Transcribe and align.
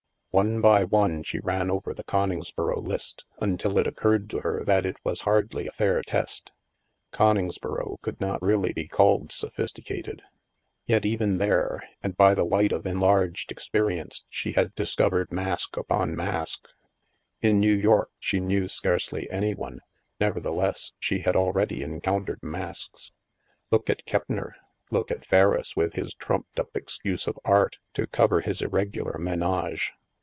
One 0.33 0.61
by 0.61 0.85
one, 0.85 1.23
she 1.23 1.41
ran 1.41 1.69
over 1.69 1.93
the 1.93 2.05
Coningsboro 2.05 2.77
list, 2.77 3.25
un 3.39 3.57
til 3.57 3.77
it 3.77 3.85
occurred 3.85 4.29
to 4.29 4.39
her 4.39 4.63
that 4.63 4.85
it 4.85 4.95
was 5.03 5.23
hardly 5.27 5.67
a 5.67 5.73
fair 5.73 6.01
test. 6.03 6.53
Coningsboro 7.11 7.97
could 8.01 8.21
not 8.21 8.41
really 8.41 8.71
be 8.71 8.87
called 8.87 9.33
sophisticated. 9.33 10.21
Yet 10.85 11.05
even 11.05 11.37
there, 11.37 11.83
and 12.01 12.15
by 12.15 12.33
the 12.33 12.45
light 12.45 12.71
of 12.71 12.85
enlarged 12.85 13.51
ex 13.51 13.67
perience, 13.67 14.23
she 14.29 14.53
had 14.53 14.73
discovered 14.73 15.33
mask 15.33 15.75
upon 15.75 16.15
mask. 16.15 16.61
In 17.41 17.59
New 17.59 17.75
York, 17.75 18.09
she 18.17 18.39
knew 18.39 18.69
scarcely 18.69 19.29
any 19.29 19.53
one; 19.53 19.81
never 20.17 20.39
theless, 20.39 20.93
she 20.97 21.19
had 21.19 21.35
already 21.35 21.83
encountered 21.83 22.39
masks. 22.41 23.11
Look 23.69 23.89
at 23.89 24.05
Keppner! 24.05 24.53
Look 24.91 25.11
at 25.11 25.25
Ferriss, 25.25 25.75
with 25.75 25.95
his 25.95 26.13
trumped 26.13 26.57
up 26.57 26.69
excuse 26.73 27.27
of 27.27 27.37
Art" 27.43 27.79
to 27.95 28.07
cover 28.07 28.39
his 28.39 28.61
irregular 28.61 29.17
menage! 29.17 29.91